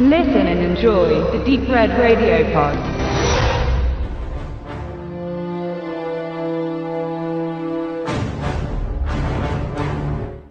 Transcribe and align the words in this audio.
Listen 0.00 0.46
and 0.46 0.60
enjoy 0.60 1.08
the 1.32 1.44
Deep 1.44 1.68
Red 1.68 1.90
Radio 1.98 2.44
Pod. 2.52 2.78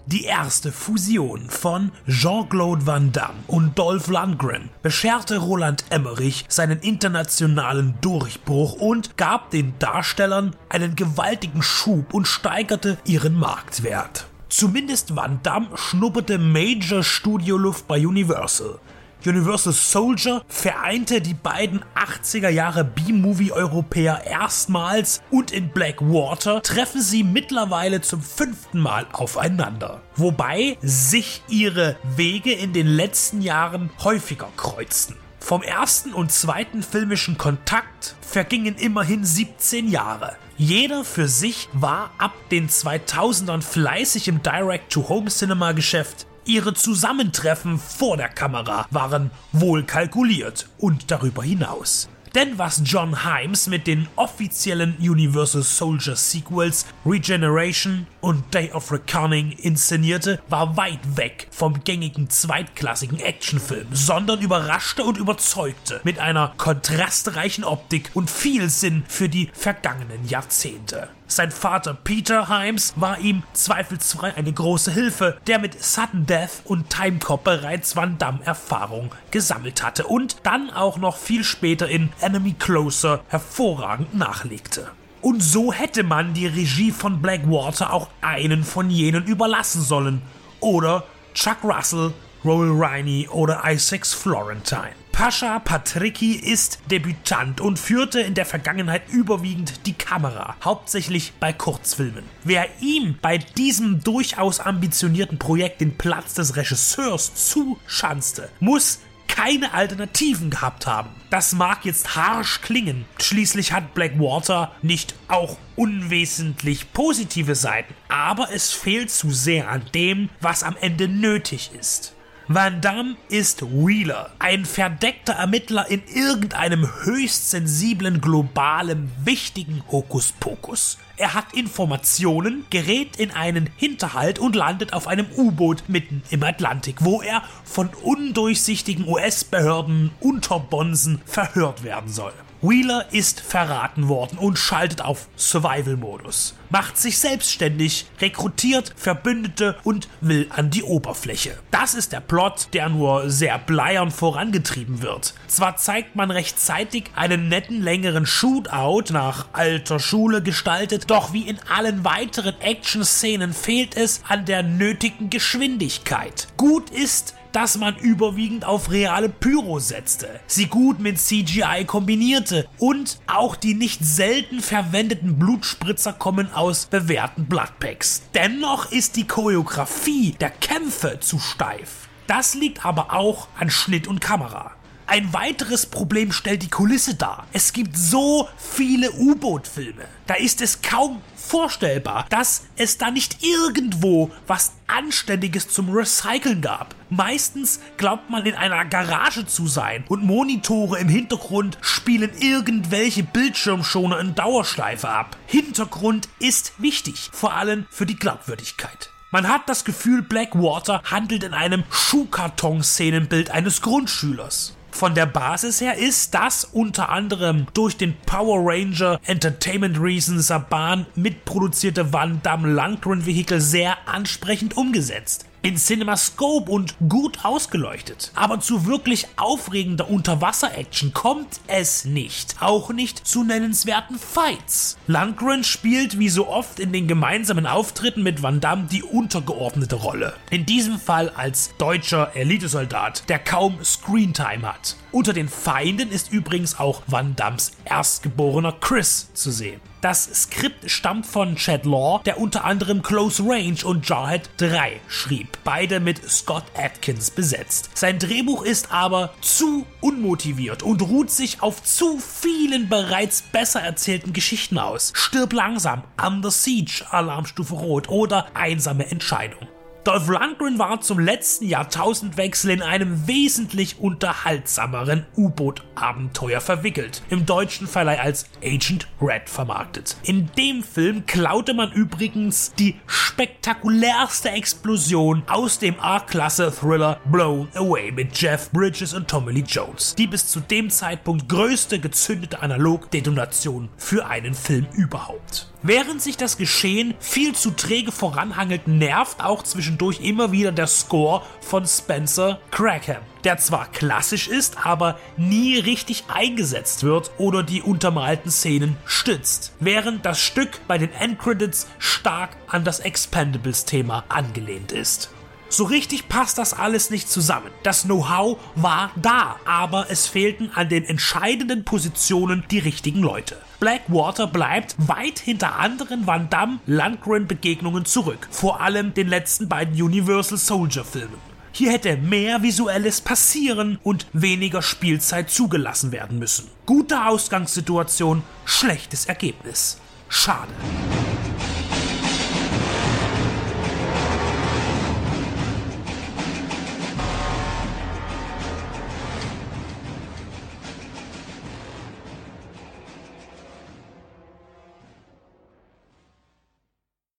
Die 0.08 0.26
erste 0.26 0.74
Fusion 0.74 1.50
von 1.50 1.94
Jean-Claude 2.10 2.86
Van 2.86 3.14
Damme 3.14 3.36
und 3.48 3.80
Dolph 3.80 4.10
Lundgren 4.10 4.68
bescherte 4.82 5.38
Roland 5.38 5.86
Emmerich 5.92 6.44
seinen 6.50 6.80
internationalen 6.80 7.94
Durchbruch 8.02 8.74
und 8.74 9.16
gab 9.16 9.52
den 9.52 9.80
Darstellern 9.80 10.58
einen 10.68 10.98
gewaltigen 10.98 11.64
Schub 11.64 12.14
und 12.14 12.28
steigerte 12.28 12.98
ihren 13.06 13.40
Marktwert. 13.40 14.28
Zumindest 14.50 15.16
Van 15.16 15.40
Damme 15.42 15.70
schnupperte 15.76 16.38
Major 16.38 17.02
Studioluft 17.02 17.88
bei 17.88 18.06
Universal. 18.06 18.80
Universal 19.26 19.74
Soldier 19.74 20.44
vereinte 20.48 21.22
die 21.22 21.34
beiden 21.34 21.84
80er 21.96 22.50
Jahre 22.50 22.84
B-Movie-Europäer 22.84 24.26
erstmals 24.26 25.22
und 25.32 25.52
in 25.52 25.70
Blackwater 25.70 26.62
treffen 26.62 27.02
sie 27.02 27.24
mittlerweile 27.24 28.02
zum 28.02 28.22
fünften 28.22 28.80
Mal 28.80 29.08
aufeinander. 29.12 30.02
Wobei 30.16 30.78
sich 30.82 31.42
ihre 31.48 31.98
Wege 32.16 32.54
in 32.54 32.74
den 32.74 32.88
letzten 32.88 33.42
Jahren 33.42 33.90
häufiger 34.04 34.50
kreuzten. 34.56 35.16
Vom 35.40 35.62
ersten 35.62 36.14
und 36.14 36.32
zweiten 36.32 36.84
filmischen 36.84 37.38
Kontakt 37.38 38.16
vergingen 38.22 38.76
immerhin 38.76 39.24
17 39.24 39.90
Jahre. 39.90 40.36
Jeder 40.58 41.06
für 41.06 41.28
sich 41.28 41.70
war 41.72 42.12
ab 42.18 42.34
den 42.52 42.68
2000ern 42.68 43.62
fleißig 43.62 44.28
im 44.28 44.44
Direct-to-Home-Cinema-Geschäft. 44.44 46.28
Ihre 46.48 46.74
Zusammentreffen 46.74 47.78
vor 47.78 48.16
der 48.16 48.30
Kamera 48.30 48.88
waren 48.90 49.32
wohl 49.52 49.84
kalkuliert 49.84 50.70
und 50.78 51.12
darüber 51.12 51.44
hinaus. 51.44 52.08
Denn 52.36 52.58
was 52.58 52.82
John 52.86 53.24
Himes 53.24 53.68
mit 53.68 53.86
den 53.86 54.08
offiziellen 54.16 54.96
Universal 54.98 55.64
Soldier 55.64 56.16
Sequels 56.16 56.86
Regeneration 57.06 58.08
und 58.22 58.54
Day 58.54 58.72
of 58.72 58.92
Reckoning 58.94 59.52
inszenierte, 59.52 60.40
war 60.48 60.78
weit 60.78 61.18
weg 61.18 61.48
vom 61.52 61.84
gängigen 61.84 62.30
zweitklassigen 62.30 63.20
Actionfilm, 63.20 63.88
sondern 63.92 64.40
überraschte 64.40 65.04
und 65.04 65.18
überzeugte 65.18 66.00
mit 66.04 66.20
einer 66.20 66.54
kontrastreichen 66.58 67.66
Optik 67.66 68.12
und 68.14 68.30
viel 68.30 68.70
Sinn 68.70 69.04
für 69.10 69.28
die 69.28 69.50
vergangenen 69.54 70.28
Jahrzehnte. 70.30 71.10
Sein 71.30 71.52
Vater 71.52 71.94
Peter 71.94 72.48
Himes 72.48 72.94
war 72.96 73.20
ihm 73.20 73.44
zweifelsfrei 73.52 74.34
eine 74.36 74.54
große 74.54 74.92
Hilfe, 74.92 75.38
der 75.46 75.60
mit 75.60 75.84
Sudden 75.84 76.26
Death 76.26 76.62
und 76.64 76.90
Timecop 76.90 77.44
bereits 77.44 77.98
Van 77.98 78.18
Damme 78.18 78.40
Erfahrung 78.46 79.12
gesammelt 79.30 79.84
hatte 79.84 80.08
und 80.08 80.38
dann 80.44 80.70
auch 80.70 80.98
noch 80.98 81.18
viel 81.18 81.44
später 81.44 81.90
in 81.90 82.10
Enemy 82.22 82.54
Closer 82.54 83.20
hervorragend 83.28 84.16
nachlegte. 84.16 84.88
Und 85.22 85.44
so 85.44 85.74
hätte 85.74 86.04
man 86.04 86.34
die 86.34 86.48
Regie 86.48 86.92
von 86.92 87.22
Blackwater 87.22 87.92
auch 87.92 88.08
einen 88.22 88.64
von 88.64 88.90
jenen 88.90 89.26
überlassen 89.26 89.82
sollen. 89.82 90.22
Oder 90.62 91.04
Chuck 91.34 91.58
Russell, 91.64 92.14
Roel 92.46 92.72
Riney 92.72 93.28
oder 93.28 93.62
Isaacs 93.66 94.14
Florentine. 94.14 94.96
Pascha 95.18 95.58
Patricki 95.58 96.34
ist 96.34 96.78
Debütant 96.92 97.60
und 97.60 97.80
führte 97.80 98.20
in 98.20 98.36
der 98.36 98.46
Vergangenheit 98.46 99.10
überwiegend 99.10 99.88
die 99.88 99.94
Kamera, 99.94 100.56
hauptsächlich 100.64 101.34
bei 101.40 101.52
Kurzfilmen. 101.54 102.24
Wer 102.44 102.68
ihm 102.82 103.18
bei 103.20 103.40
diesem 103.40 104.04
durchaus 104.04 104.60
ambitionierten 104.60 105.40
Projekt 105.40 105.82
den 105.82 105.98
Platz 105.98 106.36
des 106.36 106.56
Regisseurs 106.56 107.34
zuschanzte, 107.34 108.50
muss 108.60 109.00
keine 109.28 109.74
Alternativen 109.74 110.52
gehabt 110.52 110.86
haben. 110.86 111.10
Das 111.32 111.52
mag 111.54 111.84
jetzt 111.84 112.16
harsch 112.16 112.62
klingen, 112.62 113.06
schließlich 113.20 113.74
hat 113.74 113.96
Blackwater 113.96 114.72
nicht 114.84 115.16
auch 115.30 115.58
unwesentlich 115.76 116.94
positive 116.94 117.56
Seiten, 117.56 117.96
aber 118.08 118.50
es 118.54 118.72
fehlt 118.72 119.10
zu 119.10 119.32
sehr 119.32 119.68
an 119.68 119.82
dem, 119.96 120.30
was 120.42 120.62
am 120.62 120.78
Ende 120.80 121.08
nötig 121.08 121.72
ist. 121.74 122.14
Van 122.50 122.80
Damme 122.80 123.18
ist 123.28 123.62
Wheeler, 123.62 124.32
ein 124.40 124.64
verdeckter 124.64 125.34
Ermittler 125.34 125.92
in 125.92 126.02
irgendeinem 126.08 126.88
höchst 127.04 127.52
sensiblen, 127.52 128.22
globalen, 128.22 129.12
wichtigen 129.26 129.84
Hokuspokus. 129.92 130.98
Er 131.18 131.34
hat 131.34 131.52
Informationen, 131.54 132.66
gerät 132.70 133.18
in 133.18 133.32
einen 133.32 133.70
Hinterhalt 133.76 134.40
und 134.40 134.56
landet 134.56 134.94
auf 134.94 135.08
einem 135.08 135.26
U-Boot 135.36 135.90
mitten 135.90 136.24
im 136.30 136.42
Atlantik, 136.42 137.04
wo 137.04 137.22
er 137.22 137.44
von 137.66 137.90
undurchsichtigen 137.90 139.06
US-Behörden 139.06 140.12
unterbonsen 140.22 141.22
verhört 141.26 141.84
werden 141.84 142.10
soll. 142.10 142.34
Wheeler 142.62 143.06
ist 143.12 143.40
verraten 143.40 144.08
worden 144.08 144.40
und 144.40 144.58
schaltet 144.58 145.02
auf 145.02 145.28
Survival-Modus, 145.38 146.56
macht 146.72 146.98
sich 146.98 147.20
selbstständig, 147.20 148.08
rekrutiert 148.20 148.94
Verbündete 148.96 149.78
und 149.84 150.08
will 150.22 150.48
an 150.50 150.72
die 150.72 150.82
Oberfläche. 150.82 151.60
Das 151.70 151.94
ist 151.94 152.14
der 152.14 152.20
Plot, 152.20 152.70
der 152.74 152.90
nur 152.90 153.30
sehr 153.30 153.60
bleiern 153.60 154.10
vorangetrieben 154.10 155.04
wird. 155.04 155.36
Zwar 155.48 155.78
zeigt 155.78 156.16
man 156.16 156.32
rechtzeitig 156.32 157.12
einen 157.16 157.48
netten 157.48 157.84
längeren 157.84 158.26
Shootout 158.26 159.14
nach 159.14 159.50
alter 159.54 160.00
Schule 160.00 160.42
gestaltet, 160.42 161.12
doch 161.12 161.34
wie 161.34 161.48
in 161.48 161.60
allen 161.70 162.04
weiteren 162.04 162.60
Action-Szenen 162.60 163.54
fehlt 163.54 163.96
es 163.96 164.22
an 164.28 164.46
der 164.46 164.64
nötigen 164.64 165.30
Geschwindigkeit. 165.30 166.48
Gut 166.58 166.90
ist, 166.90 167.36
dass 167.58 167.80
man 167.80 167.98
überwiegend 167.98 168.66
auf 168.66 168.92
reale 168.92 169.30
Pyro 169.30 169.80
setzte, 169.80 170.40
sie 170.46 170.68
gut 170.68 171.00
mit 171.00 171.18
CGI 171.18 171.86
kombinierte 171.88 172.68
und 172.78 173.18
auch 173.26 173.56
die 173.56 173.74
nicht 173.74 174.06
selten 174.06 174.60
verwendeten 174.60 175.40
Blutspritzer 175.40 176.14
kommen 176.14 176.54
aus 176.54 176.86
bewährten 176.86 177.48
Bloodpacks. 177.48 178.22
Dennoch 178.36 178.92
ist 178.92 179.16
die 179.16 179.26
Choreografie 179.26 180.36
der 180.40 180.52
Kämpfe 180.52 181.20
zu 181.20 181.40
steif. 181.40 182.08
Das 182.28 182.54
liegt 182.54 182.86
aber 182.86 183.12
auch 183.12 183.48
an 183.58 183.72
Schnitt 183.72 184.08
und 184.08 184.22
Kamera. 184.22 184.76
Ein 185.10 185.32
weiteres 185.32 185.86
Problem 185.86 186.34
stellt 186.34 186.64
die 186.64 186.70
Kulisse 186.70 187.16
dar. 187.16 187.48
Es 187.54 187.72
gibt 187.72 187.98
so 187.98 188.50
viele 188.58 189.10
U-Boot-Filme. 189.14 190.04
Da 190.28 190.34
ist 190.34 190.62
es 190.62 190.82
kaum 190.82 191.22
vorstellbar, 191.34 192.26
dass 192.30 192.66
es 192.76 192.98
da 192.98 193.10
nicht 193.10 193.42
irgendwo 193.42 194.32
was 194.48 194.74
Anständiges 194.88 195.70
zum 195.70 195.90
Recyceln 195.92 196.60
gab. 196.60 196.94
Meistens 197.10 197.80
glaubt 197.96 198.30
man 198.30 198.46
in 198.46 198.56
einer 198.56 198.84
Garage 198.84 199.46
zu 199.46 199.68
sein 199.68 200.04
und 200.10 200.26
Monitore 200.26 201.00
im 201.00 201.08
Hintergrund 201.08 201.78
spielen 201.80 202.32
irgendwelche 202.38 203.24
Bildschirmschoner 203.24 204.20
in 204.20 204.36
Dauerschleife 204.36 205.08
ab. 205.08 205.38
Hintergrund 205.46 206.28
ist 206.40 206.74
wichtig, 206.80 207.30
vor 207.32 207.54
allem 207.54 207.86
für 207.90 208.06
die 208.06 208.18
Glaubwürdigkeit. 208.18 209.10
Man 209.32 209.48
hat 209.48 209.70
das 209.70 209.86
Gefühl, 209.86 210.22
Blackwater 210.22 211.02
handelt 211.06 211.44
in 211.44 211.54
einem 211.54 211.86
Schuhkarton-Szenenbild 211.92 213.52
eines 213.52 213.82
Grundschülers 213.82 214.77
von 214.92 215.16
der 215.16 215.26
Basis 215.26 215.82
her 215.82 215.98
ist 215.98 216.34
das 216.34 216.64
unter 216.64 217.10
anderem 217.10 217.68
durch 217.74 217.98
den 217.98 218.16
Power 218.26 218.60
Ranger 218.64 219.20
Entertainment 219.26 220.00
Reasons 220.00 220.48
Saban 220.48 221.06
mitproduzierte 221.16 222.14
Van 222.14 222.42
Damme 222.44 222.72
Langtron 222.72 223.26
Vehicle 223.26 223.62
sehr 223.62 223.98
ansprechend 224.08 224.78
umgesetzt 224.78 225.46
in 225.68 225.76
CinemaScope 225.76 226.72
und 226.72 226.96
gut 227.10 227.44
ausgeleuchtet. 227.44 228.32
Aber 228.36 228.62
zu 228.62 228.86
wirklich 228.86 229.28
aufregender 229.36 230.10
Unterwasser-Action 230.10 231.12
kommt 231.12 231.60
es 231.68 232.06
nicht. 232.06 232.56
Auch 232.62 232.94
nicht 232.94 233.28
zu 233.28 233.44
nennenswerten 233.44 234.18
Fights. 234.18 234.98
Lundgren 235.08 235.66
spielt 235.66 236.20
wie 236.20 236.30
so 236.30 236.48
oft 236.48 236.80
in 236.80 236.94
den 236.94 237.10
gemeinsamen 237.10 237.68
Auftritten 237.68 238.24
mit 238.24 238.42
Van 238.42 238.62
Damme 238.62 238.88
die 238.90 239.04
untergeordnete 239.04 239.98
Rolle. 239.98 240.36
In 240.52 240.66
diesem 240.66 241.02
Fall 241.02 241.32
als 241.36 241.72
deutscher 241.78 242.34
Elitesoldat, 242.34 243.28
der 243.28 243.40
kaum 243.40 243.84
Screentime 243.84 244.74
hat. 244.74 244.96
Unter 245.12 245.34
den 245.34 245.48
Feinden 245.48 246.12
ist 246.12 246.32
übrigens 246.32 246.80
auch 246.80 247.02
Van 247.08 247.36
Dams 247.36 247.72
erstgeborener 247.86 248.74
Chris 248.74 249.34
zu 249.34 249.52
sehen. 249.52 249.80
Das 250.02 250.26
Skript 250.26 250.92
stammt 250.92 251.26
von 251.26 251.56
Chad 251.56 251.86
Law, 251.86 252.22
der 252.24 252.40
unter 252.40 252.66
anderem 252.66 253.02
Close 253.02 253.42
Range 253.44 253.78
und 253.84 254.08
Jarhead 254.08 254.50
3 254.58 255.00
schrieb, 255.08 255.58
beide 255.64 256.00
mit 256.00 256.30
Scott 256.30 256.64
Atkins 256.78 257.32
besetzt. 257.32 257.90
Sein 257.96 258.20
Drehbuch 258.20 258.64
ist 258.64 258.92
aber 258.92 259.34
zu 259.42 259.86
unmotiviert 260.02 260.84
und 260.84 261.02
ruht 261.02 261.32
sich 261.32 261.64
auf 261.64 261.84
zu 261.84 262.20
vielen 262.20 262.90
bereits 262.90 263.42
besser 263.42 263.82
erzählten 263.82 264.34
Geschichten 264.34 264.78
aus. 264.78 265.14
Stirb 265.16 265.54
langsam, 265.54 266.04
Under 266.24 266.52
Siege, 266.52 267.04
Alarmstufe 267.10 267.74
Rot 267.74 268.10
oder 268.10 268.48
Einsame 268.54 269.10
Entscheidung. 269.10 269.68
Dolph 270.08 270.30
Lundgren 270.30 270.80
war 270.80 271.02
zum 271.02 271.20
letzten 271.20 271.66
Jahrtausendwechsel 271.66 272.72
in 272.72 272.82
einem 272.82 273.28
wesentlich 273.28 274.00
unterhaltsameren 274.00 275.26
U-Boot-Abenteuer 275.36 276.62
verwickelt, 276.62 277.22
im 277.30 277.46
deutschen 277.46 277.88
Verleih 277.88 278.22
als 278.22 278.46
Agent 278.64 279.10
Red 279.22 279.50
vermarktet. 279.50 280.16
In 280.24 280.50
dem 280.58 280.82
Film 280.82 281.26
klaute 281.26 281.74
man 281.74 281.92
übrigens 281.92 282.72
die 282.80 282.96
spektakulärste 283.06 284.52
Explosion 284.52 285.44
aus 285.48 285.78
dem 285.78 286.00
A-Klasse-Thriller 286.00 287.20
Blown 287.30 287.68
Away 287.76 288.14
mit 288.14 288.40
Jeff 288.40 288.72
Bridges 288.72 289.14
und 289.14 289.28
Tommy 289.28 289.52
Lee 289.52 289.66
Jones, 289.68 290.16
die 290.16 290.28
bis 290.28 290.48
zu 290.48 290.62
dem 290.62 290.90
Zeitpunkt 290.90 291.50
größte 291.50 292.00
gezündete 292.00 292.62
Analog-Detonation 292.62 293.90
für 293.98 294.26
einen 294.26 294.54
Film 294.54 294.88
überhaupt. 294.94 295.70
Während 295.84 296.24
sich 296.24 296.38
das 296.38 296.58
Geschehen 296.58 297.14
viel 297.20 297.54
zu 297.54 297.72
träge 297.72 298.12
voranhangelt, 298.12 298.88
nervt 298.88 299.44
auch 299.44 299.62
zwischendurch 299.62 300.22
immer 300.22 300.52
wieder 300.52 300.72
der 300.72 300.88
Score 300.88 301.44
von 301.62 301.86
Spencer 301.86 302.60
Crackham, 302.72 303.22
der 303.44 303.58
zwar 303.60 303.92
klassisch 303.92 304.48
ist, 304.48 304.86
aber 304.86 305.20
nie 305.38 305.78
richtig 305.78 306.24
eingesetzt 306.34 307.04
wird 307.04 307.30
oder 307.38 307.62
die 307.62 307.84
untermalten 307.84 308.50
Szenen 308.50 308.98
stützt, 309.06 309.72
während 309.80 310.26
das 310.26 310.40
Stück 310.40 310.82
bei 310.88 310.98
den 310.98 311.14
Endcredits 311.14 311.88
stark 312.00 312.58
an 312.68 312.84
das 312.84 313.00
Expendables-Thema 313.00 314.24
angelehnt 314.30 314.92
ist. 314.92 315.30
So 315.70 315.84
richtig 315.84 316.30
passt 316.30 316.58
das 316.58 316.74
alles 316.74 317.10
nicht 317.10 317.30
zusammen. 317.30 317.72
Das 317.84 318.04
Know-how 318.04 318.58
war 318.76 319.12
da, 319.16 319.58
aber 319.66 320.08
es 320.10 320.28
fehlten 320.28 320.72
an 320.74 320.90
den 320.90 321.04
entscheidenden 321.04 321.84
Positionen 321.84 322.64
die 322.72 322.80
richtigen 322.80 323.22
Leute. 323.22 323.58
Blackwater 323.80 324.48
bleibt 324.48 324.96
weit 324.98 325.40
hinter 325.40 325.78
anderen 325.78 326.26
Van 326.26 326.50
Damme 326.50 326.80
Landgren 326.86 327.48
Begegnungen 327.48 328.06
zurück, 328.06 328.48
vor 328.50 328.82
allem 328.82 329.14
den 329.14 329.28
letzten 329.28 329.68
beiden 329.68 330.02
Universal 330.02 330.58
Soldier 330.58 331.04
Filmen. 331.04 331.48
Hier 331.74 331.92
hätte 331.92 332.18
mehr 332.18 332.64
visuelles 332.64 333.22
passieren 333.22 334.00
und 334.02 334.26
weniger 334.34 334.82
Spielzeit 334.82 335.52
zugelassen 335.52 336.12
werden 336.12 336.40
müssen. 336.40 336.68
Gute 336.88 337.26
Ausgangssituation, 337.26 338.42
schlechtes 338.66 339.28
Ergebnis. 339.28 340.00
Schade. 340.28 340.72